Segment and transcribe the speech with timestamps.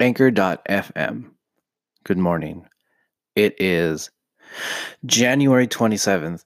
[0.00, 1.30] Anchor.fm.
[2.04, 2.66] Good morning.
[3.36, 4.10] It is
[5.04, 6.42] January 27th,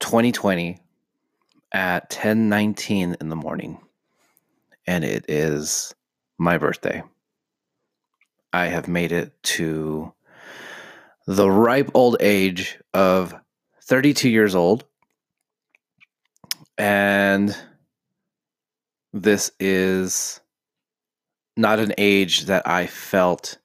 [0.00, 0.80] 2020
[1.72, 3.78] at 10:19 in the morning.
[4.86, 5.94] And it is
[6.38, 7.02] my birthday.
[8.54, 10.12] I have made it to
[11.26, 13.34] the ripe old age of
[13.82, 14.84] 32 years old.
[16.78, 17.54] And
[19.12, 20.39] this is
[21.60, 23.58] not an age that I felt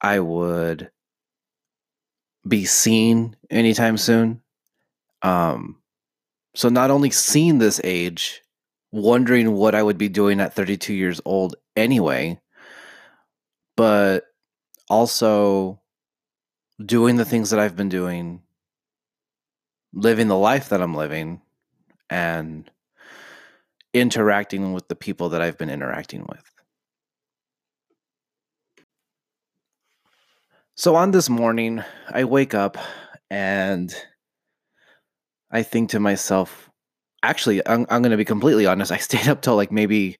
[0.00, 0.90] I would
[2.46, 4.42] be seen anytime soon.
[5.22, 5.80] Um,
[6.54, 8.42] so not only seeing this age,
[8.92, 12.40] wondering what I would be doing at 32 years old anyway,
[13.76, 14.24] but
[14.88, 15.80] also
[16.84, 18.42] doing the things that I've been doing,
[19.92, 21.40] living the life that I'm living,
[22.08, 22.70] and
[23.92, 26.53] interacting with the people that I've been interacting with.
[30.76, 32.76] So on this morning, I wake up
[33.30, 33.94] and
[35.50, 36.68] I think to myself,
[37.22, 38.90] actually, I'm, I'm going to be completely honest.
[38.90, 40.16] I stayed up till like maybe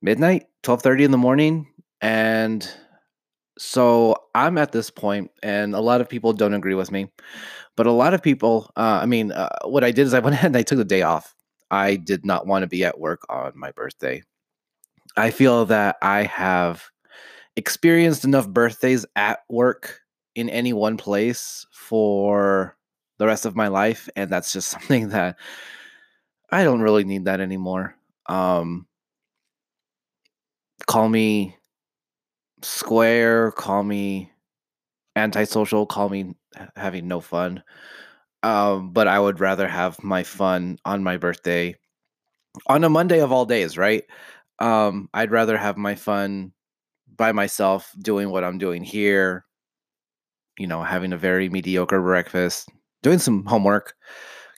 [0.00, 1.66] midnight, 12:30 in the morning
[2.00, 2.68] and
[3.58, 7.12] so I'm at this point and a lot of people don't agree with me.
[7.76, 10.34] But a lot of people, uh, I mean, uh, what I did is I went
[10.34, 11.34] ahead and I took the day off.
[11.70, 14.22] I did not want to be at work on my birthday.
[15.16, 16.91] I feel that I have
[17.56, 20.00] experienced enough birthdays at work
[20.34, 22.76] in any one place for
[23.18, 25.36] the rest of my life and that's just something that
[26.50, 27.94] I don't really need that anymore.
[28.26, 28.86] Um
[30.86, 31.56] call me
[32.62, 34.30] square, call me
[35.16, 36.34] antisocial, call me
[36.76, 37.62] having no fun.
[38.42, 41.76] Um but I would rather have my fun on my birthday
[42.66, 44.04] on a Monday of all days, right?
[44.58, 46.52] Um I'd rather have my fun
[47.22, 49.44] by myself doing what I'm doing here,
[50.58, 52.68] you know, having a very mediocre breakfast,
[53.04, 53.94] doing some homework,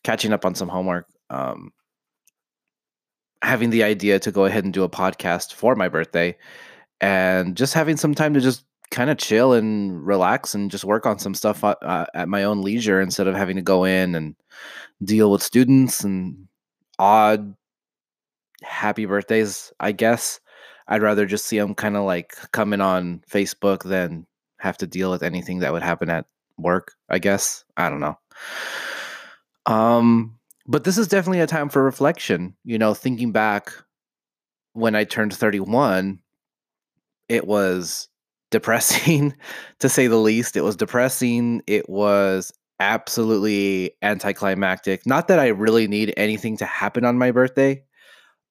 [0.03, 1.75] catching up on some homework, um,
[3.43, 6.34] having the idea to go ahead and do a podcast for my birthday,
[7.03, 11.05] and just having some time to just kind of chill and relax and just work
[11.05, 14.15] on some stuff uh, uh, at my own leisure instead of having to go in
[14.15, 14.37] and
[15.05, 16.49] deal with students and
[16.99, 17.55] odd
[18.62, 20.41] happy birthdays, I guess.
[20.87, 24.27] I'd rather just see them kind of like coming on Facebook than
[24.59, 26.27] have to deal with anything that would happen at
[26.59, 27.65] work, I guess.
[27.77, 28.19] I don't know.
[29.67, 32.55] Um, but this is definitely a time for reflection.
[32.65, 33.73] You know, thinking back
[34.73, 36.21] when I turned 31,
[37.28, 38.09] it was
[38.50, 39.34] depressing
[39.81, 40.56] to say the least.
[40.56, 41.62] It was depressing.
[41.67, 45.06] It was absolutely anticlimactic.
[45.06, 47.83] Not that I really need anything to happen on my birthday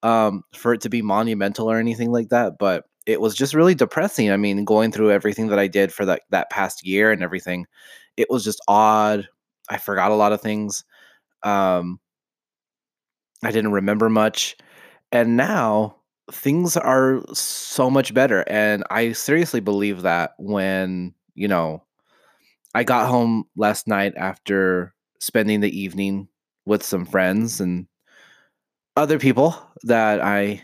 [0.03, 3.73] um, for it to be monumental or anything like that, but it was just really
[3.73, 4.31] depressing.
[4.31, 7.65] I mean, going through everything that I did for that that past year and everything,
[8.17, 9.27] it was just odd.
[9.69, 10.83] I forgot a lot of things.
[11.43, 11.99] Um,
[13.43, 14.55] I didn't remember much,
[15.11, 15.95] and now
[16.31, 18.43] things are so much better.
[18.47, 21.83] And I seriously believe that when you know,
[22.75, 26.27] I got home last night after spending the evening
[26.65, 27.87] with some friends and
[28.95, 30.61] other people that I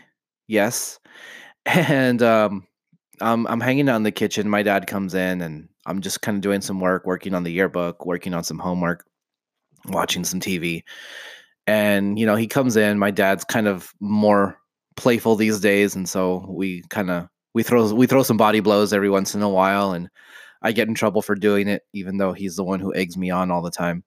[0.48, 0.98] yes,
[1.66, 2.66] and um,
[3.20, 4.48] I'm I'm hanging out in the kitchen.
[4.48, 7.52] My dad comes in, and I'm just kind of doing some work, working on the
[7.52, 9.04] yearbook, working on some homework,
[9.88, 10.82] watching some TV,
[11.66, 12.98] and you know he comes in.
[12.98, 14.58] My dad's kind of more
[14.96, 18.92] playful these days, and so we kind of we throw we throw some body blows
[18.92, 20.08] every once in a while, and
[20.62, 23.30] I get in trouble for doing it, even though he's the one who eggs me
[23.30, 24.04] on all the time.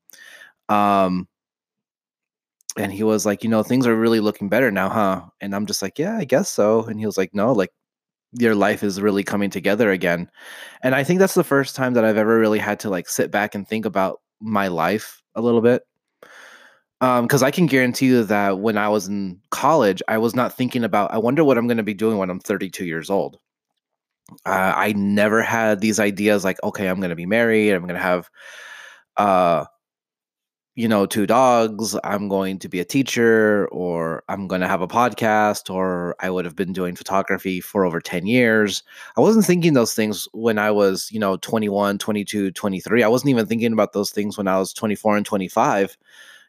[0.69, 1.27] Um,
[2.77, 5.21] and he was like, you know, things are really looking better now, huh?
[5.41, 6.83] And I'm just like, yeah, I guess so.
[6.85, 7.71] And he was like, no, like
[8.33, 10.29] your life is really coming together again.
[10.81, 13.31] And I think that's the first time that I've ever really had to like sit
[13.31, 15.83] back and think about my life a little bit.
[17.01, 20.55] Um, because I can guarantee you that when I was in college, I was not
[20.55, 23.37] thinking about, I wonder what I'm going to be doing when I'm 32 years old.
[24.45, 27.95] Uh, I never had these ideas like, okay, I'm going to be married, I'm going
[27.95, 28.29] to have
[29.17, 29.65] uh
[30.75, 34.81] you know, two dogs, I'm going to be a teacher, or I'm going to have
[34.81, 38.81] a podcast, or I would have been doing photography for over 10 years.
[39.15, 43.03] I wasn't thinking those things when I was, you know, 21, 22, 23.
[43.03, 45.95] I wasn't even thinking about those things when I was 24 and 25,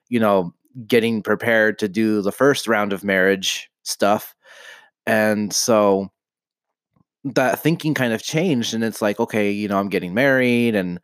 [0.09, 0.55] you know,
[0.87, 4.35] getting prepared to do the first round of marriage stuff.
[5.07, 6.11] And so
[7.25, 8.73] that thinking kind of changed.
[8.73, 10.99] And it's like, okay, you know, I'm getting married and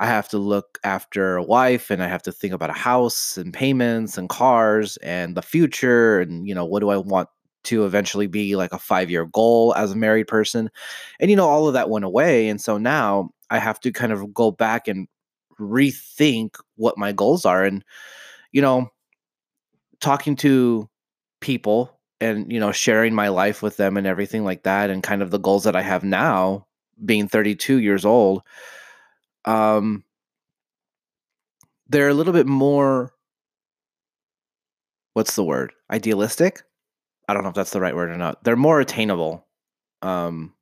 [0.00, 3.36] I have to look after a wife and I have to think about a house
[3.36, 7.28] and payments and cars and the future and you know what do I want
[7.64, 10.70] to eventually be like a five year goal as a married person.
[11.20, 12.48] And, you know, all of that went away.
[12.48, 15.08] And so now I have to kind of go back and
[15.58, 17.64] rethink what my goals are.
[17.64, 17.84] And,
[18.52, 18.88] you know,
[20.00, 20.88] talking to
[21.40, 25.22] people and, you know, sharing my life with them and everything like that, and kind
[25.22, 26.66] of the goals that I have now,
[27.04, 28.42] being 32 years old,
[29.44, 30.04] um,
[31.88, 33.12] they're a little bit more
[35.14, 35.72] what's the word?
[35.90, 36.62] Idealistic?
[37.28, 38.42] I don't know if that's the right word or not.
[38.44, 39.46] They're more attainable
[40.02, 40.54] um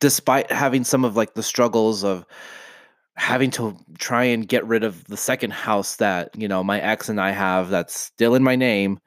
[0.00, 2.24] despite having some of like the struggles of
[3.16, 7.08] having to try and get rid of the second house that you know my ex
[7.08, 8.98] and i have that's still in my name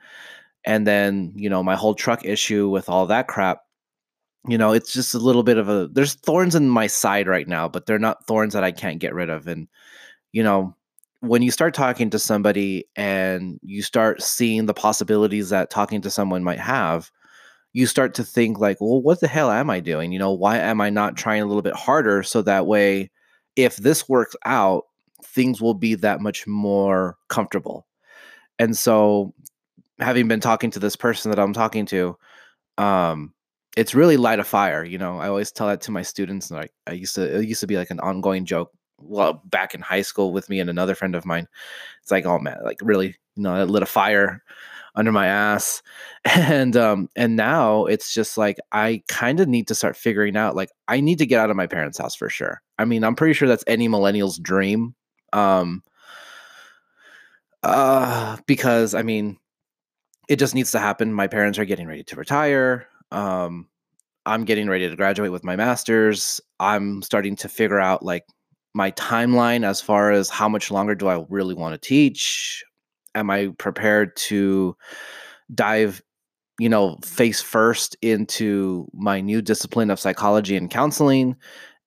[0.65, 3.59] and then you know my whole truck issue with all that crap
[4.47, 7.47] you know it's just a little bit of a there's thorns in my side right
[7.47, 9.67] now but they're not thorns that i can't get rid of and
[10.31, 10.75] you know
[11.21, 16.09] when you start talking to somebody and you start seeing the possibilities that talking to
[16.09, 17.11] someone might have,
[17.73, 20.11] you start to think like, well, what the hell am I doing?
[20.11, 23.11] You know, why am I not trying a little bit harder so that way
[23.55, 24.85] if this works out,
[25.23, 27.85] things will be that much more comfortable.
[28.57, 29.33] And so
[29.99, 32.17] having been talking to this person that I'm talking to,
[32.79, 33.33] um,
[33.77, 34.83] it's really light a fire.
[34.83, 36.50] You know, I always tell that to my students.
[36.50, 39.73] And like I used to, it used to be like an ongoing joke well back
[39.73, 41.47] in high school with me and another friend of mine.
[42.01, 44.44] It's like, oh man, like really, you know, it lit a fire
[44.95, 45.81] under my ass.
[46.25, 50.56] And um and now it's just like I kind of need to start figuring out
[50.56, 52.62] like I need to get out of my parents' house for sure.
[52.77, 54.94] I mean, I'm pretty sure that's any millennial's dream.
[55.33, 55.81] Um
[57.63, 59.38] uh because I mean,
[60.29, 61.13] it just needs to happen.
[61.13, 62.88] My parents are getting ready to retire.
[63.12, 63.68] Um
[64.25, 66.42] I'm getting ready to graduate with my masters.
[66.60, 68.25] I'm starting to figure out like
[68.74, 72.63] my timeline as far as how much longer do I really want to teach?
[73.16, 74.78] Am I prepared to
[75.54, 76.02] dive,
[76.60, 81.36] you know, face first into my new discipline of psychology and counseling?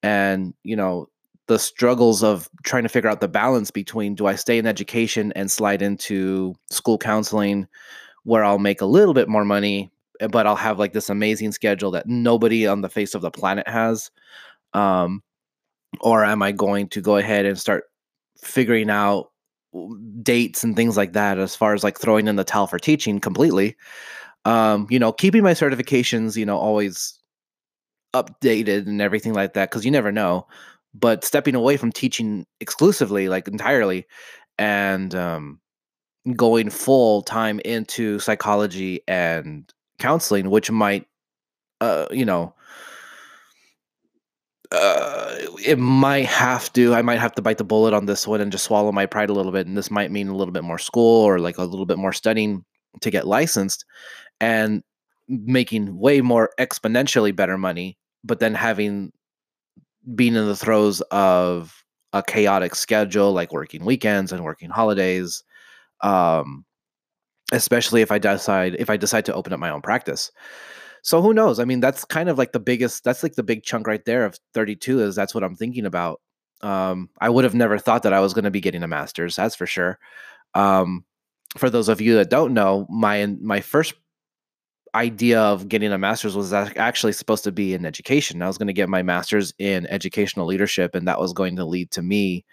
[0.02, 1.08] And, you know,
[1.48, 5.32] the struggles of trying to figure out the balance between do I stay in education
[5.36, 7.66] and slide into school counseling
[8.24, 9.92] where I'll make a little bit more money,
[10.30, 13.68] but I'll have like this amazing schedule that nobody on the face of the planet
[13.68, 14.10] has.
[14.72, 15.22] Um,
[16.00, 17.84] or am I going to go ahead and start
[18.42, 19.30] figuring out
[20.22, 23.18] dates and things like that as far as like throwing in the towel for teaching
[23.18, 23.76] completely
[24.44, 27.18] um you know keeping my certifications you know always
[28.14, 30.46] updated and everything like that because you never know
[30.94, 34.06] but stepping away from teaching exclusively like entirely
[34.58, 35.60] and um
[36.36, 39.72] going full time into psychology and
[40.04, 41.06] counseling which might
[41.80, 42.54] uh you know
[44.74, 46.94] uh, it might have to.
[46.94, 49.30] I might have to bite the bullet on this one and just swallow my pride
[49.30, 49.66] a little bit.
[49.66, 52.12] And this might mean a little bit more school or like a little bit more
[52.12, 52.64] studying
[53.00, 53.84] to get licensed,
[54.40, 54.82] and
[55.28, 57.98] making way more exponentially better money.
[58.24, 59.12] But then having
[60.14, 65.42] being in the throes of a chaotic schedule, like working weekends and working holidays,
[66.02, 66.64] um,
[67.52, 70.30] especially if I decide if I decide to open up my own practice.
[71.02, 71.58] So who knows?
[71.58, 73.04] I mean, that's kind of like the biggest.
[73.04, 75.00] That's like the big chunk right there of 32.
[75.00, 76.20] Is that's what I'm thinking about.
[76.62, 79.36] Um, I would have never thought that I was going to be getting a master's.
[79.36, 79.98] That's for sure.
[80.54, 81.04] Um,
[81.58, 83.94] for those of you that don't know, my my first
[84.94, 88.40] idea of getting a master's was actually supposed to be in education.
[88.40, 91.64] I was going to get my master's in educational leadership, and that was going to
[91.64, 92.44] lead to me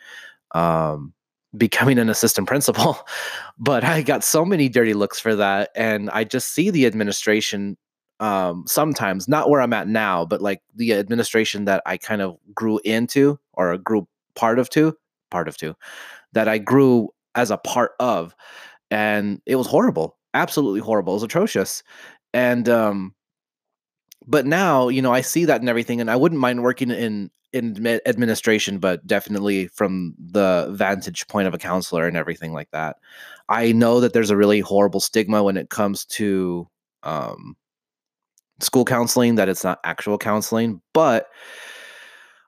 [0.53, 1.13] um,
[1.55, 2.97] becoming an assistant principal.
[3.59, 7.77] but I got so many dirty looks for that, and I just see the administration
[8.19, 12.37] um, sometimes not where I'm at now, but like the administration that I kind of
[12.53, 14.95] grew into or grew part of two,
[15.31, 15.75] part of two,
[16.33, 18.35] that I grew as a part of,
[18.91, 21.13] and it was horrible, absolutely horrible.
[21.13, 21.81] It was atrocious,
[22.33, 23.15] and um,
[24.27, 27.29] but now you know I see that and everything, and I wouldn't mind working in
[27.53, 32.97] in administration, but definitely from the vantage point of a counselor and everything like that.
[33.49, 36.69] I know that there's a really horrible stigma when it comes to
[37.03, 37.57] um,
[38.61, 41.27] school counseling that it's not actual counseling, but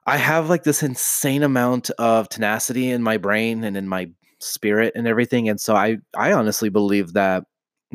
[0.06, 4.92] I have like this insane amount of tenacity in my brain and in my spirit
[4.94, 7.44] and everything and so I I honestly believe that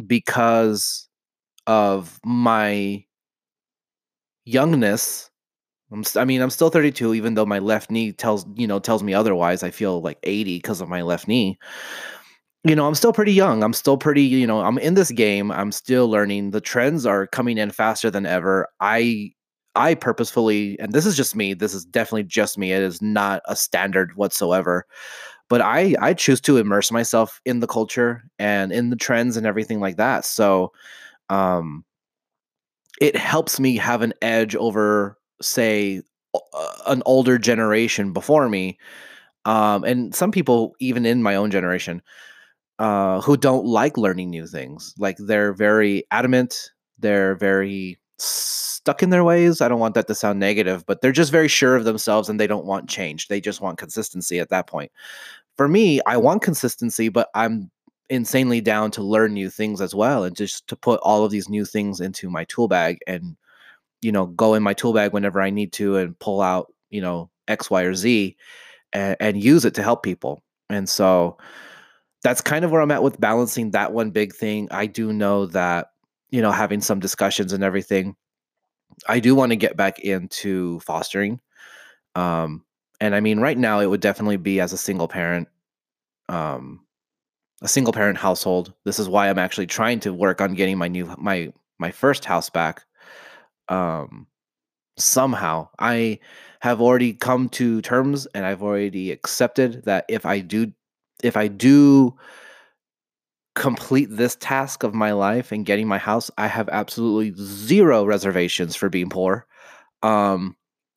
[0.08, 1.08] because
[1.68, 3.04] of my
[4.54, 5.30] youngness
[5.92, 8.80] I'm st- I mean I'm still 32 even though my left knee tells you know
[8.80, 11.60] tells me otherwise I feel like 80 because of my left knee
[12.64, 13.64] you know, I'm still pretty young.
[13.64, 15.52] I'm still pretty, you know, I'm in this game.
[15.52, 16.52] I'm still learning.
[16.52, 18.68] The trends are coming in faster than ever.
[18.82, 19.32] I
[19.76, 22.74] I purposefully, and this is just me, this is definitely just me.
[22.74, 24.86] It is not a standard whatsoever.
[25.50, 29.48] But I I choose to immerse myself in the culture and in the trends and
[29.48, 30.26] everything like that.
[30.26, 30.74] So
[31.30, 31.86] um,
[33.00, 36.02] it helps me have an edge over, say,
[36.34, 38.78] uh, an older generation before me,
[39.46, 42.02] um, and some people even in my own generation
[42.80, 44.94] uh, who don't like learning new things.
[44.98, 49.62] Like they're very adamant, they're very stuck in their ways.
[49.62, 52.40] I don't want that to sound negative, but they're just very sure of themselves and
[52.40, 53.28] they don't want change.
[53.28, 54.92] They just want consistency at that point.
[55.58, 57.70] For me, I want consistency, but I'm
[58.10, 61.50] insanely down to learn new things as well and just to put all of these
[61.50, 63.36] new things into my tool bag and
[64.02, 67.02] you know go in my tool bag whenever I need to and pull out, you
[67.02, 68.36] know, X, Y, or Z
[68.94, 70.44] and, and use it to help people.
[70.70, 71.38] And so
[72.24, 74.68] that's kind of where I'm at with balancing that one big thing.
[74.72, 75.92] I do know that,
[76.30, 78.16] you know, having some discussions and everything,
[79.08, 81.40] I do want to get back into fostering.
[82.16, 82.66] Um,
[83.00, 85.48] and I mean, right now it would definitely be as a single parent,
[86.28, 86.82] um,
[87.62, 88.74] a single parent household.
[88.86, 92.26] This is why I'm actually trying to work on getting my new my my first
[92.26, 92.84] house back.
[93.68, 94.28] Um,
[94.98, 96.20] somehow I
[96.62, 100.72] have already come to terms and I've already accepted that if I do
[101.24, 102.16] if I do
[103.56, 108.76] complete this task of my life and getting my house, I have absolutely zero reservations
[108.76, 109.46] for being poor.
[110.04, 110.56] Um,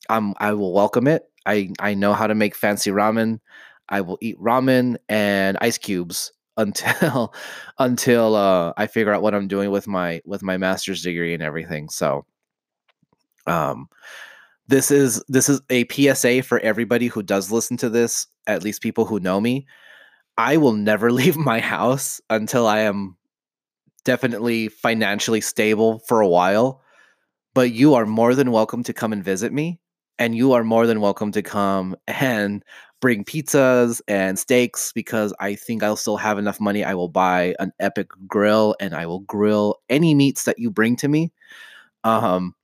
[0.09, 1.25] I'm I will welcome it.
[1.47, 3.41] I I know how to make fancy ramen.
[3.89, 7.35] I will eat ramen and ice cubes until
[7.79, 11.43] until uh, I figure out what I'm doing with my with my master's degree and
[11.43, 11.89] everything.
[11.89, 12.25] So,
[13.47, 13.89] um,
[14.69, 18.27] this is this is a PSA for everybody who does listen to this.
[18.47, 19.67] At least people who know me.
[20.39, 23.17] I will never leave my house until I am
[24.05, 26.83] definitely financially stable for a while.
[27.55, 29.79] But you are more than welcome to come and visit me.
[30.23, 32.65] And you are more than welcome to come and
[33.01, 36.85] bring pizzas and steaks because I think I'll still have enough money.
[36.85, 40.95] I will buy an epic grill and I will grill any meats that you bring
[40.99, 41.33] to me.
[42.05, 42.55] Um,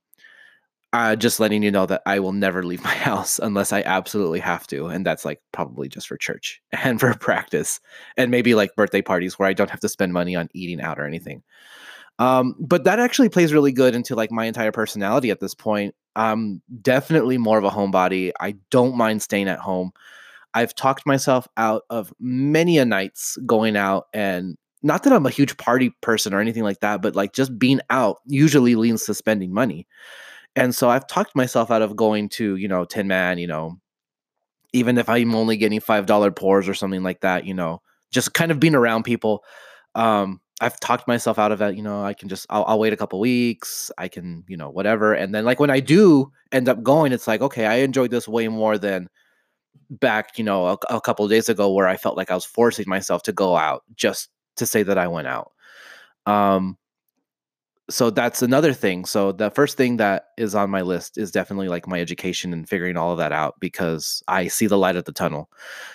[0.93, 4.39] uh, just letting you know that I will never leave my house unless I absolutely
[4.39, 4.85] have to.
[4.85, 7.81] And that's like probably just for church and for practice
[8.15, 10.97] and maybe like birthday parties where I don't have to spend money on eating out
[10.97, 11.43] or anything.
[12.19, 15.95] Um, but that actually plays really good into like my entire personality at this point.
[16.15, 18.31] I'm definitely more of a homebody.
[18.39, 19.91] I don't mind staying at home.
[20.53, 25.31] I've talked myself out of many a nights going out and not that I'm a
[25.31, 29.13] huge party person or anything like that, but like just being out usually leans to
[29.13, 29.87] spending money.
[30.55, 33.79] And so I've talked myself out of going to, you know, Tin Man, you know,
[34.73, 38.51] even if I'm only getting $5 pours or something like that, you know, just kind
[38.51, 39.43] of being around people.
[39.95, 41.75] Um, I've talked myself out of it.
[41.75, 43.91] You know, I can just I'll, I'll, wait a couple weeks.
[43.97, 45.13] I can, you know, whatever.
[45.13, 48.27] And then like when I do end up going, it's like okay, I enjoyed this
[48.27, 49.09] way more than
[49.89, 52.85] back, you know, a, a couple days ago where I felt like I was forcing
[52.87, 55.51] myself to go out just to say that I went out.
[56.25, 56.77] Um,
[57.89, 59.05] so that's another thing.
[59.05, 62.69] So the first thing that is on my list is definitely like my education and
[62.69, 65.49] figuring all of that out because I see the light at the tunnel.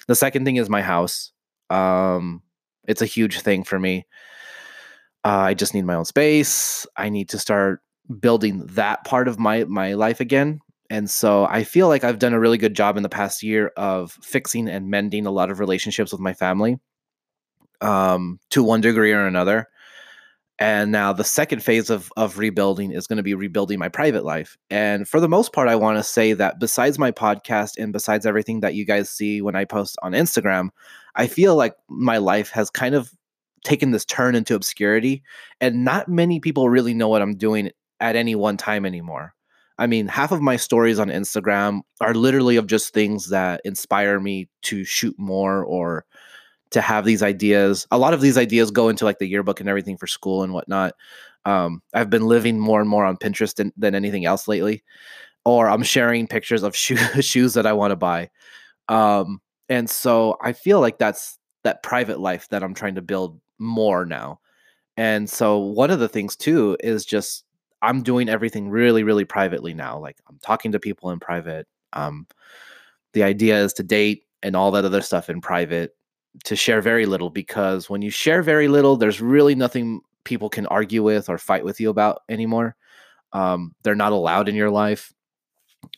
[0.08, 1.30] The second thing is my house.
[1.70, 2.42] Um,
[2.88, 4.06] it's a huge thing for me.
[5.24, 6.86] Uh, I just need my own space.
[6.96, 7.80] I need to start
[8.20, 10.60] building that part of my my life again.
[10.90, 13.72] And so I feel like I've done a really good job in the past year
[13.76, 16.78] of fixing and mending a lot of relationships with my family
[17.80, 19.68] um, to one degree or another
[20.58, 24.24] and now the second phase of of rebuilding is going to be rebuilding my private
[24.24, 27.92] life and for the most part i want to say that besides my podcast and
[27.92, 30.68] besides everything that you guys see when i post on instagram
[31.16, 33.10] i feel like my life has kind of
[33.64, 35.22] taken this turn into obscurity
[35.60, 39.34] and not many people really know what i'm doing at any one time anymore
[39.78, 44.20] i mean half of my stories on instagram are literally of just things that inspire
[44.20, 46.04] me to shoot more or
[46.74, 47.86] to have these ideas.
[47.92, 50.52] A lot of these ideas go into like the yearbook and everything for school and
[50.52, 50.94] whatnot.
[51.44, 54.82] Um, I've been living more and more on Pinterest than, than anything else lately,
[55.44, 58.30] or I'm sharing pictures of shoe, shoes that I want to buy.
[58.88, 63.40] Um, and so I feel like that's that private life that I'm trying to build
[63.58, 64.40] more now.
[64.96, 67.44] And so one of the things too is just
[67.82, 69.98] I'm doing everything really, really privately now.
[69.98, 71.66] Like I'm talking to people in private.
[71.92, 72.26] Um,
[73.12, 75.94] the idea is to date and all that other stuff in private
[76.44, 80.66] to share very little because when you share very little, there's really nothing people can
[80.66, 82.74] argue with or fight with you about anymore.
[83.32, 85.12] Um, they're not allowed in your life.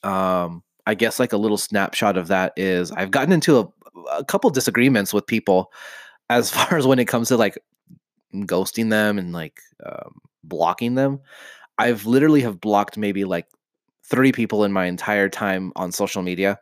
[0.02, 3.68] Um, I guess like a little snapshot of that is I've gotten into a,
[4.18, 5.72] a couple disagreements with people
[6.30, 7.58] as far as when it comes to like
[8.34, 11.20] ghosting them and like um, blocking them.
[11.78, 13.46] I've literally have blocked maybe like
[14.04, 16.58] three people in my entire time on social media.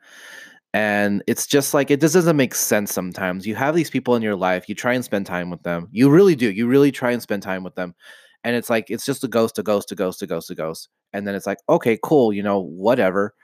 [0.73, 3.47] And it's just like it just doesn't make sense sometimes.
[3.47, 5.89] You have these people in your life you try and spend time with them.
[5.93, 6.51] You really do.
[6.51, 7.95] You really try and spend time with them.
[8.43, 10.89] And it's like it's just a ghost, a ghost, a ghost, a ghost, a ghost,
[11.13, 13.35] and then it's like okay, cool, you know, whatever.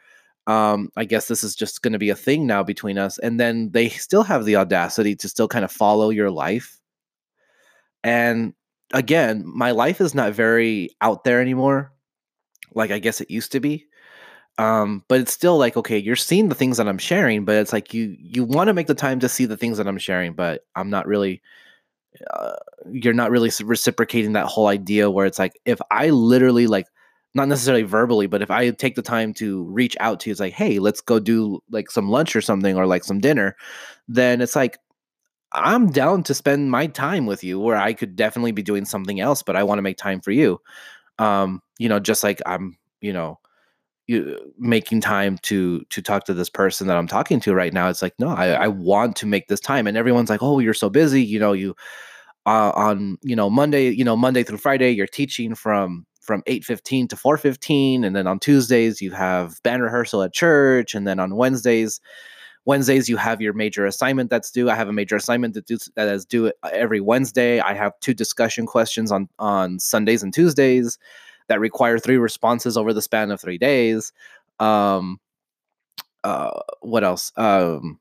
[0.50, 3.38] Um, I guess this is just going to be a thing now between us, and
[3.38, 6.80] then they still have the audacity to still kind of follow your life.
[8.02, 8.54] And
[8.92, 11.92] again, my life is not very out there anymore,
[12.75, 13.87] like I guess it used to be.
[14.59, 17.73] Um, but it's still like okay, you're seeing the things that I'm sharing, but it's
[17.73, 20.33] like you you want to make the time to see the things that I'm sharing,
[20.33, 21.42] but I'm not really
[22.35, 22.57] uh,
[22.90, 26.87] you're not really reciprocating that whole idea where it's like if I literally like
[27.35, 30.41] not necessarily verbally, but if I take the time to reach out to you, it's
[30.41, 33.57] like, hey, let's go do like some lunch or something or like some dinner,
[34.09, 34.79] then it's like
[35.53, 39.21] I'm down to spend my time with you where I could definitely be doing something
[39.21, 40.61] else, but I want to make time for you.
[41.19, 43.39] Um, you know, just like I'm, you know,
[44.07, 47.89] you making time to to talk to this person that I'm talking to right now.
[47.89, 49.87] It's like, no, I, I want to make this time.
[49.87, 51.23] And everyone's like, oh, you're so busy.
[51.23, 51.77] You know, you
[52.47, 57.09] uh, on you know Monday, you know Monday through Friday, you're teaching from from 8:15
[57.09, 61.35] to 4:15 and then on Tuesdays you have band rehearsal at church and then on
[61.37, 62.00] Wednesdays
[62.67, 64.69] Wednesdays you have your major assignment that's due.
[64.71, 67.59] I have a major assignment that, do, that is due uh, every Wednesday.
[67.61, 70.99] I have two discussion questions on on Sundays and Tuesdays
[71.49, 74.12] that require three responses over the span of three days.
[74.61, 75.19] Um,
[76.23, 77.33] uh, what else?
[77.37, 77.99] Um,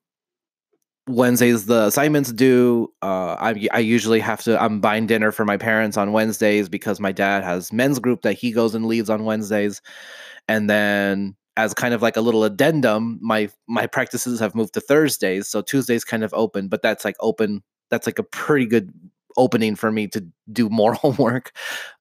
[1.10, 2.94] Wednesdays the assignments due.
[3.02, 4.62] Uh, I I usually have to.
[4.62, 8.34] I'm buying dinner for my parents on Wednesdays because my dad has men's group that
[8.34, 9.82] he goes and leads on Wednesdays,
[10.48, 14.82] and then as kind of like a little addendum, my my practices have moved to
[14.82, 17.64] Thursdays, so Tuesdays kind of open, but that's like open.
[17.90, 18.94] That's like a pretty good
[19.38, 21.52] opening for me to do more homework.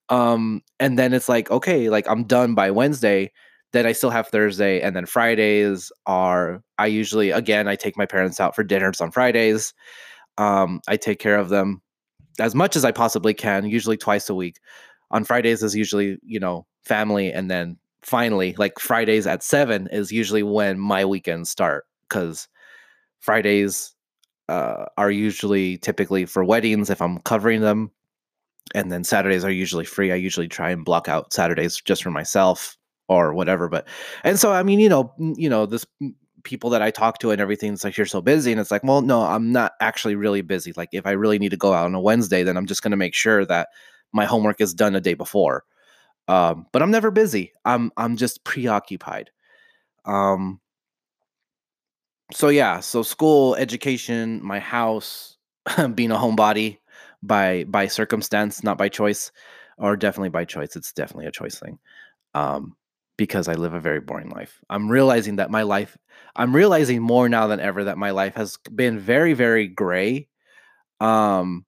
[0.09, 3.31] Um, and then it's like, okay, like I'm done by Wednesday.
[3.71, 8.05] Then I still have Thursday, and then Fridays are I usually again I take my
[8.05, 9.73] parents out for dinners on Fridays.
[10.37, 11.81] Um, I take care of them
[12.39, 14.59] as much as I possibly can, usually twice a week.
[15.11, 20.11] On Fridays is usually, you know, family, and then finally, like Fridays at seven is
[20.11, 22.47] usually when my weekends start because
[23.19, 23.93] Fridays
[24.47, 27.91] uh, are usually typically for weddings if I'm covering them.
[28.75, 30.11] And then Saturdays are usually free.
[30.11, 32.77] I usually try and block out Saturdays just for myself
[33.09, 33.67] or whatever.
[33.67, 33.87] But
[34.23, 35.85] and so I mean, you know, you know, this
[36.43, 38.83] people that I talk to and everything, it's like you're so busy, and it's like,
[38.83, 40.73] well, no, I'm not actually really busy.
[40.75, 42.91] Like if I really need to go out on a Wednesday, then I'm just going
[42.91, 43.69] to make sure that
[44.13, 45.63] my homework is done a day before.
[46.27, 47.53] Um, but I'm never busy.
[47.65, 49.31] I'm I'm just preoccupied.
[50.05, 50.61] Um,
[52.31, 55.37] so yeah, so school, education, my house,
[55.95, 56.77] being a homebody
[57.23, 59.31] by by circumstance, not by choice,
[59.77, 60.75] or definitely by choice.
[60.75, 61.79] It's definitely a choice thing.
[62.35, 62.75] Um,
[63.19, 64.61] because I live a very boring life.
[64.69, 65.97] I'm realizing that my life,
[66.37, 70.29] I'm realizing more now than ever that my life has been very, very gray.
[71.01, 71.65] Um,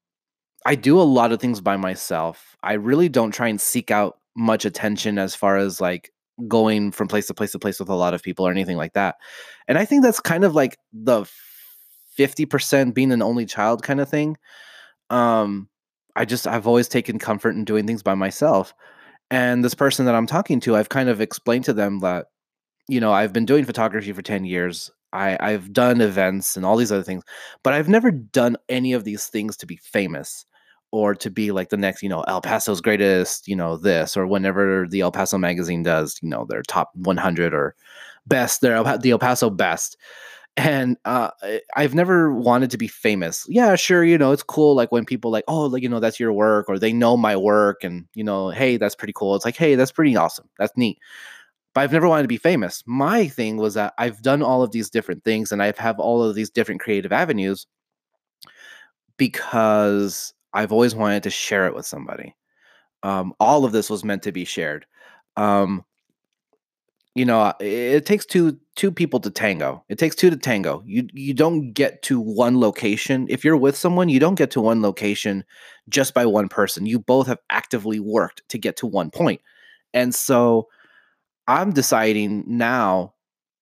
[0.65, 2.55] I do a lot of things by myself.
[2.63, 6.13] I really don't try and seek out much attention as far as like
[6.47, 8.93] going from place to place to place with a lot of people or anything like
[8.93, 9.15] that.
[9.67, 11.25] And I think that's kind of like the
[12.17, 14.37] 50% being an only child kind of thing.
[15.09, 15.67] Um
[16.15, 18.73] I just I've always taken comfort in doing things by myself.
[19.31, 22.27] And this person that I'm talking to, I've kind of explained to them that
[22.87, 24.91] you know, I've been doing photography for 10 years.
[25.13, 27.23] I I've done events and all these other things,
[27.63, 30.45] but I've never done any of these things to be famous
[30.91, 34.27] or to be like the next, you know, El Paso's greatest, you know, this, or
[34.27, 37.75] whenever the El Paso magazine does, you know, their top 100 or
[38.27, 39.97] best, their the El Paso best.
[40.57, 41.31] And uh,
[41.75, 43.45] I've never wanted to be famous.
[43.47, 44.75] Yeah, sure, you know, it's cool.
[44.75, 47.35] Like when people like, oh, like, you know, that's your work, or they know my
[47.37, 49.35] work, and you know, hey, that's pretty cool.
[49.35, 50.49] It's like, hey, that's pretty awesome.
[50.59, 50.99] That's neat.
[51.73, 52.83] But I've never wanted to be famous.
[52.85, 56.35] My thing was that I've done all of these different things, and I've all of
[56.35, 57.67] these different creative avenues
[59.17, 62.35] because I've always wanted to share it with somebody.
[63.03, 64.85] Um, all of this was meant to be shared.
[65.37, 65.85] Um,
[67.15, 69.83] you know, uh, it, it takes two two people to tango.
[69.89, 70.83] It takes two to tango.
[70.85, 74.09] You you don't get to one location if you're with someone.
[74.09, 75.43] You don't get to one location
[75.89, 76.85] just by one person.
[76.85, 79.41] You both have actively worked to get to one point,
[79.93, 80.67] and so
[81.47, 83.13] I'm deciding now.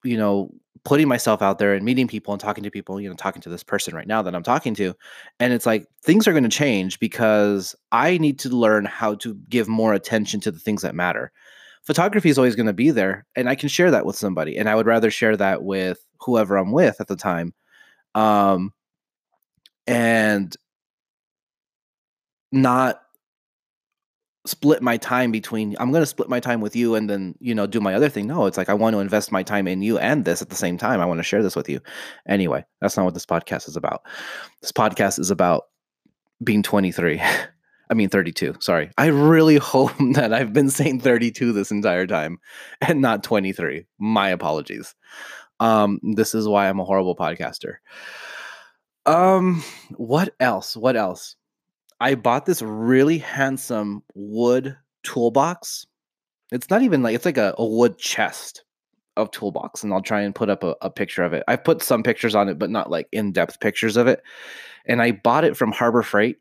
[0.03, 0.51] You know,
[0.85, 3.49] putting myself out there and meeting people and talking to people, you know, talking to
[3.49, 4.93] this person right now that I'm talking to.
[5.39, 9.35] And it's like things are going to change because I need to learn how to
[9.49, 11.31] give more attention to the things that matter.
[11.83, 14.69] Photography is always going to be there and I can share that with somebody and
[14.69, 17.53] I would rather share that with whoever I'm with at the time.
[18.15, 18.73] Um
[19.87, 20.55] and
[22.51, 23.01] not
[24.45, 27.53] split my time between I'm going to split my time with you and then, you
[27.53, 28.27] know, do my other thing.
[28.27, 30.55] No, it's like I want to invest my time in you and this at the
[30.55, 31.01] same time.
[31.01, 31.79] I want to share this with you.
[32.27, 34.03] Anyway, that's not what this podcast is about.
[34.61, 35.65] This podcast is about
[36.43, 37.21] being 23.
[37.89, 38.55] I mean 32.
[38.59, 38.91] Sorry.
[38.97, 42.39] I really hope that I've been saying 32 this entire time
[42.81, 43.85] and not 23.
[43.99, 44.95] My apologies.
[45.59, 47.75] Um, this is why I'm a horrible podcaster.
[49.05, 49.63] Um,
[49.97, 50.77] what else?
[50.77, 51.35] What else?
[51.99, 55.85] I bought this really handsome wood toolbox.
[56.51, 58.63] It's not even like it's like a, a wood chest
[59.17, 61.43] of toolbox, and I'll try and put up a, a picture of it.
[61.47, 64.21] I've put some pictures on it, but not like in-depth pictures of it.
[64.85, 66.37] And I bought it from Harbor Freight.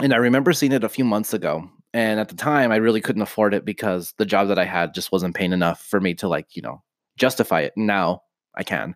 [0.00, 1.68] And I remember seeing it a few months ago.
[1.94, 4.94] And at the time I really couldn't afford it because the job that I had
[4.94, 6.82] just wasn't paying enough for me to like, you know,
[7.16, 7.72] justify it.
[7.76, 8.22] Now
[8.54, 8.94] I can.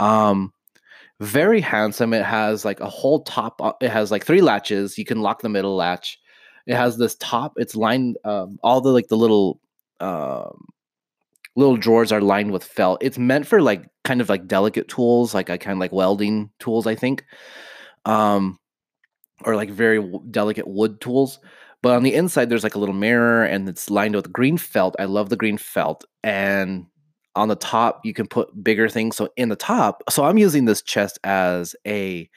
[0.00, 0.52] Um
[1.20, 2.12] very handsome.
[2.12, 3.60] It has like a whole top.
[3.80, 4.98] It has like three latches.
[4.98, 6.18] You can lock the middle latch.
[6.66, 7.52] It has this top.
[7.56, 8.16] It's lined.
[8.24, 9.60] Um, all the like the little
[10.00, 10.66] um,
[11.54, 13.02] little drawers are lined with felt.
[13.02, 16.50] It's meant for like kind of like delicate tools, like I kind of like welding
[16.58, 16.86] tools.
[16.86, 17.24] I think,
[18.04, 18.58] um,
[19.44, 21.38] or like very delicate wood tools.
[21.82, 24.94] But on the inside, there's like a little mirror, and it's lined with green felt.
[24.98, 26.86] I love the green felt, and
[27.34, 30.64] on the top you can put bigger things so in the top so i'm using
[30.64, 32.28] this chest as a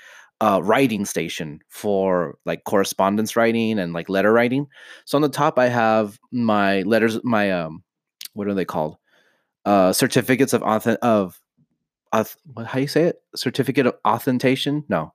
[0.41, 4.67] uh, writing station for like correspondence writing and like letter writing
[5.05, 7.83] so on the top i have my letters my um
[8.33, 8.97] what are they called
[9.65, 11.39] uh certificates of auth of
[12.53, 15.13] what how you say it certificate of authentication no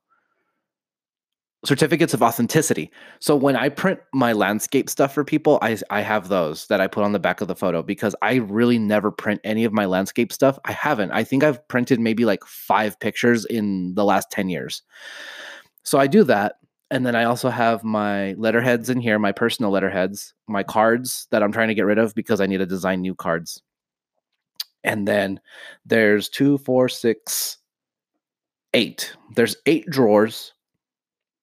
[1.65, 2.91] certificates of authenticity.
[3.21, 6.87] So when I print my landscape stuff for people, I I have those that I
[6.87, 9.85] put on the back of the photo because I really never print any of my
[9.85, 10.59] landscape stuff.
[10.65, 11.11] I haven't.
[11.13, 14.83] I think I've printed maybe like 5 pictures in the last 10 years.
[15.83, 16.57] So I do that
[16.91, 21.43] and then I also have my letterheads in here, my personal letterheads, my cards that
[21.43, 23.63] I'm trying to get rid of because I need to design new cards.
[24.83, 25.41] And then
[25.87, 27.59] there's two, four, six,
[28.75, 29.15] eight.
[29.37, 30.53] There's eight drawers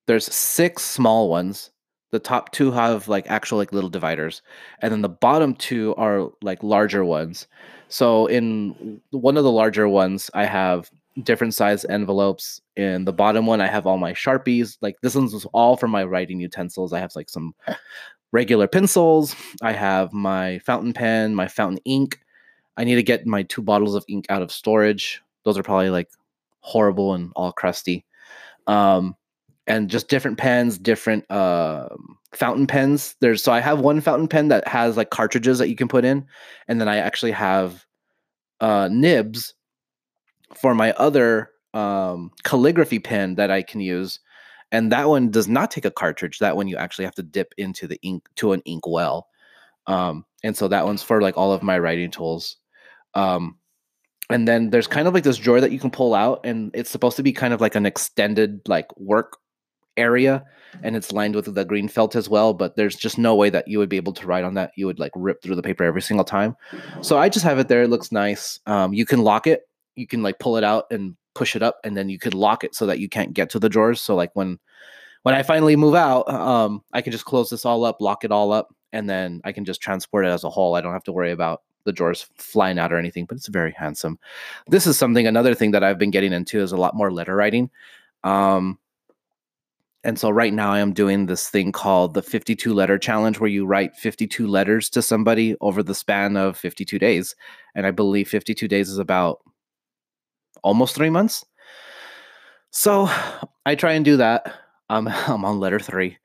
[0.07, 1.71] there's six small ones.
[2.11, 4.41] The top two have like actual like little dividers,
[4.81, 7.47] and then the bottom two are like larger ones.
[7.89, 10.89] So in one of the larger ones, I have
[11.23, 12.61] different size envelopes.
[12.75, 14.77] In the bottom one, I have all my sharpies.
[14.81, 16.93] Like this one's all for my writing utensils.
[16.93, 17.53] I have like some
[18.31, 19.35] regular pencils.
[19.61, 22.19] I have my fountain pen, my fountain ink.
[22.77, 25.21] I need to get my two bottles of ink out of storage.
[25.43, 26.09] Those are probably like
[26.61, 28.05] horrible and all crusty.
[28.67, 29.15] Um,
[29.67, 33.15] and just different pens, different um, fountain pens.
[33.19, 36.05] There's so I have one fountain pen that has like cartridges that you can put
[36.05, 36.25] in,
[36.67, 37.85] and then I actually have
[38.61, 39.53] uh, nibs
[40.55, 44.19] for my other um, calligraphy pen that I can use,
[44.71, 46.39] and that one does not take a cartridge.
[46.39, 49.27] That one you actually have to dip into the ink to an ink well,
[49.85, 52.57] um, and so that one's for like all of my writing tools.
[53.13, 53.57] Um,
[54.29, 56.89] and then there's kind of like this drawer that you can pull out, and it's
[56.89, 59.37] supposed to be kind of like an extended like work
[59.97, 60.45] area
[60.83, 63.67] and it's lined with the green felt as well but there's just no way that
[63.67, 64.71] you would be able to write on that.
[64.75, 66.55] You would like rip through the paper every single time.
[67.01, 67.83] So i just have it there.
[67.83, 68.59] It looks nice.
[68.65, 69.67] Um, you can lock it.
[69.95, 72.63] You can like pull it out and push it up and then you could lock
[72.63, 74.01] it so that you can't get to the drawers.
[74.01, 74.59] So like when
[75.23, 78.31] when i finally move out um, i can just close this all up lock it
[78.31, 80.75] all up and then i can just transport it as a whole.
[80.75, 83.71] I don't have to worry about the drawers flying out or anything but it's very
[83.71, 84.19] handsome.
[84.67, 87.35] This is something another thing that i've been getting into is a lot more letter
[87.35, 87.69] writing.
[88.23, 88.79] Um,
[90.03, 93.49] and so right now I am doing this thing called the 52 letter challenge where
[93.49, 97.35] you write 52 letters to somebody over the span of 52 days.
[97.75, 99.39] And I believe 52 days is about
[100.63, 101.43] almost three months.
[102.71, 103.09] So
[103.65, 104.53] I try and do that.
[104.89, 106.17] Um, I'm on letter three.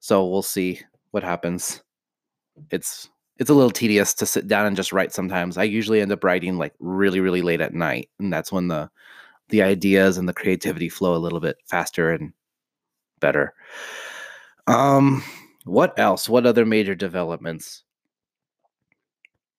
[0.00, 1.82] So we'll see what happens.
[2.70, 5.56] It's it's a little tedious to sit down and just write sometimes.
[5.56, 8.08] I usually end up writing like really, really late at night.
[8.18, 8.90] And that's when the
[9.48, 12.32] the ideas and the creativity flow a little bit faster and
[13.20, 13.54] better.
[14.66, 15.22] Um,
[15.64, 16.28] what else?
[16.28, 17.82] What other major developments?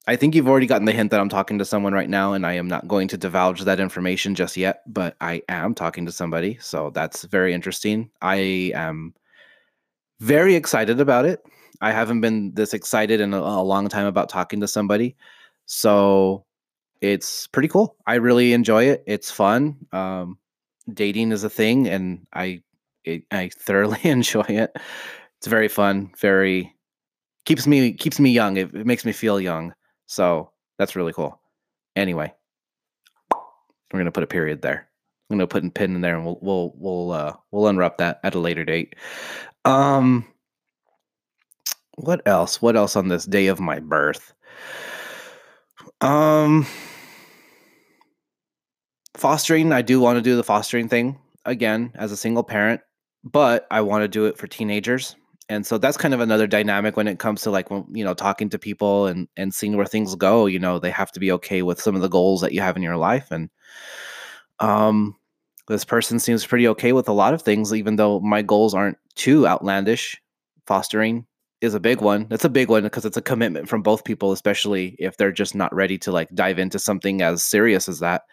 [0.08, 2.46] I think you've already gotten the hint that I'm talking to someone right now, and
[2.46, 6.12] I am not going to divulge that information just yet, but I am talking to
[6.12, 6.58] somebody.
[6.62, 8.10] So that's very interesting.
[8.22, 9.14] I am
[10.20, 11.44] very excited about it.
[11.82, 15.16] I haven't been this excited in a, a long time about talking to somebody.
[15.68, 16.44] So
[17.02, 17.96] it's pretty cool.
[18.08, 19.04] I really enjoy it.
[19.06, 19.78] It's fun.
[19.92, 20.40] Um,
[20.92, 22.64] dating is a thing, and I
[23.04, 24.76] it, I thoroughly enjoy it.
[25.38, 26.12] It's very fun.
[26.18, 26.76] Very
[27.46, 28.58] keeps me keeps me young.
[28.58, 29.74] It, it makes me feel young.
[30.06, 31.40] So that's really cool.
[31.96, 32.34] Anyway,
[33.32, 34.88] we're gonna put a period there.
[35.30, 38.20] I'm gonna put a pin in there, and we'll we'll we'll uh, we'll unwrap that
[38.24, 38.96] at a later date.
[39.66, 40.26] Um,
[41.96, 42.62] what else?
[42.62, 44.34] What else on this day of my birth?
[46.02, 46.66] Um,
[49.18, 49.72] fostering.
[49.72, 52.82] I do want to do the fostering thing again as a single parent,
[53.24, 55.16] but I want to do it for teenagers.
[55.50, 58.14] and so that's kind of another dynamic when it comes to like when you know
[58.14, 61.32] talking to people and and seeing where things go you know they have to be
[61.32, 63.50] okay with some of the goals that you have in your life and
[64.60, 65.16] um
[65.68, 68.98] this person seems pretty okay with a lot of things even though my goals aren't
[69.16, 70.20] too outlandish.
[70.66, 71.26] Fostering
[71.62, 72.28] is a big one.
[72.32, 75.56] It's a big one because it's a commitment from both people especially if they're just
[75.56, 78.24] not ready to like dive into something as serious as that.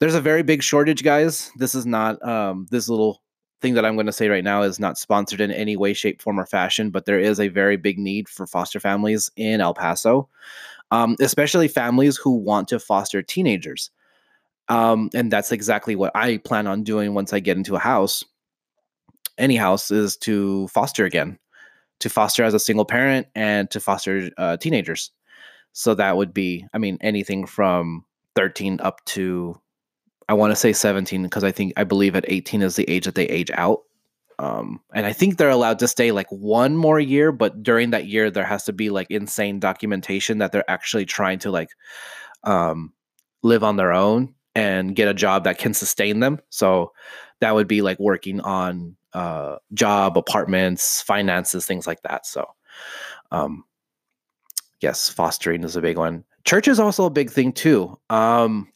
[0.00, 1.50] There's a very big shortage guys.
[1.56, 3.22] This is not um this little
[3.60, 6.22] thing that I'm going to say right now is not sponsored in any way, shape,
[6.22, 9.74] form, or fashion, but there is a very big need for foster families in El
[9.74, 10.28] Paso,
[10.90, 13.90] um, especially families who want to foster teenagers.
[14.68, 18.24] Um, and that's exactly what I plan on doing once I get into a house.
[19.36, 21.38] Any house is to foster again,
[22.00, 25.10] to foster as a single parent and to foster uh, teenagers.
[25.72, 28.04] So that would be, I mean, anything from
[28.36, 29.60] 13 up to
[30.30, 33.04] I want to say 17 because I think I believe at 18 is the age
[33.06, 33.80] that they age out.
[34.38, 38.06] Um, and I think they're allowed to stay like one more year, but during that
[38.06, 41.70] year there has to be like insane documentation that they're actually trying to like
[42.44, 42.92] um,
[43.42, 46.38] live on their own and get a job that can sustain them.
[46.48, 46.92] So
[47.40, 52.24] that would be like working on uh, job, apartments, finances, things like that.
[52.24, 52.46] So
[53.32, 53.64] um,
[54.80, 56.22] yes, fostering is a big one.
[56.44, 57.98] Church is also a big thing too.
[58.10, 58.68] Um,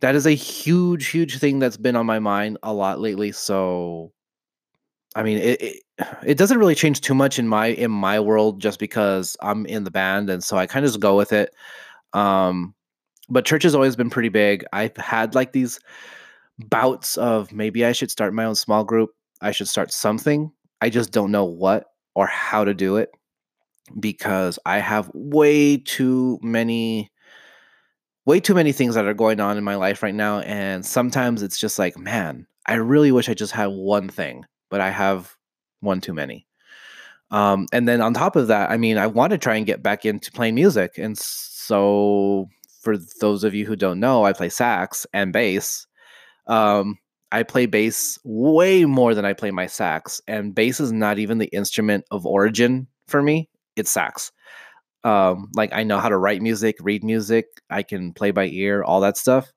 [0.00, 3.32] that is a huge, huge thing that's been on my mind a lot lately.
[3.32, 4.12] So,
[5.14, 5.82] I mean, it, it,
[6.24, 9.84] it doesn't really change too much in my in my world just because I'm in
[9.84, 11.54] the band, and so I kind of just go with it.
[12.12, 12.74] Um,
[13.28, 14.64] but church has always been pretty big.
[14.72, 15.78] I've had like these
[16.58, 19.10] bouts of maybe I should start my own small group.
[19.40, 20.50] I should start something.
[20.80, 23.10] I just don't know what or how to do it
[24.00, 27.10] because I have way too many
[28.28, 30.40] way too many things that are going on in my life right now.
[30.40, 34.82] And sometimes it's just like, man, I really wish I just had one thing, but
[34.82, 35.34] I have
[35.80, 36.46] one too many.
[37.30, 39.82] Um, and then on top of that, I mean, I want to try and get
[39.82, 40.98] back into playing music.
[40.98, 42.50] And so,
[42.82, 45.86] for those of you who don't know, I play sax and bass.
[46.46, 46.98] Um,
[47.32, 51.38] I play bass way more than I play my sax, and bass is not even
[51.38, 53.48] the instrument of origin for me.
[53.76, 54.32] It's sax.
[55.04, 58.82] Um, like I know how to write music, read music, I can play by ear,
[58.82, 59.52] all that stuff.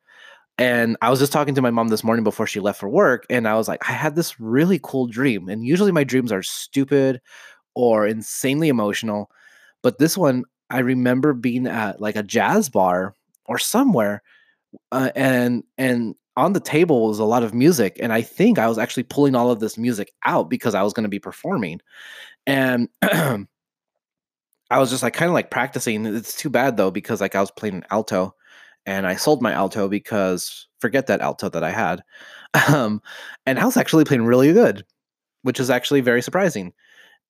[0.58, 3.25] And I was just talking to my mom this morning before she left for work,
[3.30, 5.49] and I was like, I had this really cool dream.
[5.49, 7.19] And usually my dreams are stupid
[7.73, 9.32] or insanely emotional.
[9.82, 14.21] But this one, I remember being at like a jazz bar or somewhere,
[14.91, 18.67] uh, and and on the table was a lot of music, and I think I
[18.67, 21.82] was actually pulling all of this music out because I was going to be performing,
[22.47, 22.88] and
[24.71, 26.05] I was just like kind of like practicing.
[26.07, 28.36] It's too bad though because like I was playing an alto,
[28.88, 32.03] and I sold my alto because forget that alto that I had,
[32.73, 33.01] um,
[33.45, 34.86] and I was actually playing really good,
[35.43, 36.73] which is actually very surprising,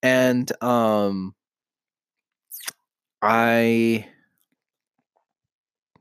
[0.04, 1.36] and um,
[3.22, 4.06] I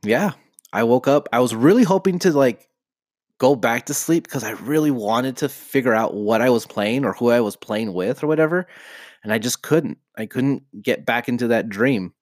[0.03, 0.33] yeah,
[0.73, 1.29] I woke up.
[1.33, 2.69] I was really hoping to like
[3.39, 7.05] go back to sleep because I really wanted to figure out what I was playing
[7.05, 8.69] or who I was playing with or whatever
[9.23, 9.99] and I just couldn't.
[10.17, 12.15] I couldn't get back into that dream.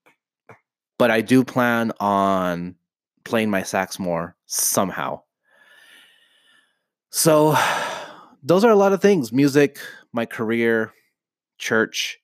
[0.98, 2.74] But I do plan on
[3.24, 5.22] playing my sax more somehow.
[7.10, 7.56] So
[8.42, 9.78] those are a lot of things music,
[10.12, 10.92] my career,
[11.58, 12.18] church,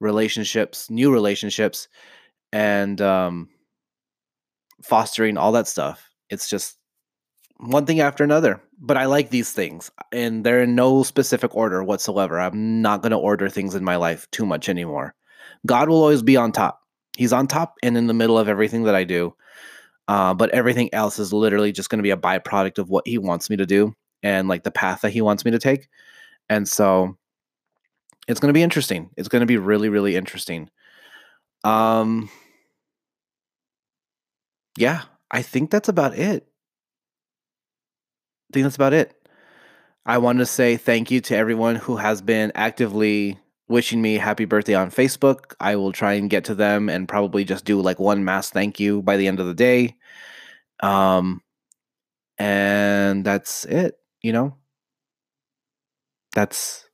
[0.00, 1.88] relationships, new relationships,
[2.52, 3.48] and um,
[4.82, 6.10] fostering all that stuff.
[6.30, 6.78] It's just
[7.58, 8.60] one thing after another.
[8.78, 12.38] But I like these things, and they're in no specific order whatsoever.
[12.38, 15.14] I'm not going to order things in my life too much anymore.
[15.64, 16.80] God will always be on top.
[17.16, 19.34] He's on top and in the middle of everything that I do.
[20.08, 23.18] Uh, but everything else is literally just going to be a byproduct of what He
[23.18, 25.88] wants me to do and like the path that He wants me to take.
[26.48, 27.16] And so
[28.28, 29.10] it's going to be interesting.
[29.16, 30.68] It's going to be really, really interesting.
[31.64, 32.28] Um,
[34.76, 36.46] yeah, I think that's about it.
[38.50, 39.12] I think that's about it.
[40.04, 44.44] I want to say thank you to everyone who has been actively wishing me happy
[44.44, 45.54] birthday on Facebook.
[45.58, 48.78] I will try and get to them and probably just do like one mass thank
[48.78, 49.96] you by the end of the day.
[50.80, 51.42] Um,
[52.38, 54.56] and that's it, you know?
[56.34, 56.88] That's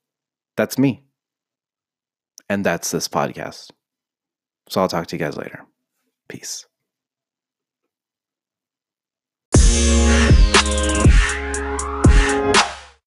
[0.55, 1.03] that's me.
[2.49, 3.71] And that's this podcast.
[4.69, 5.65] So I'll talk to you guys later.
[6.29, 6.65] Peace.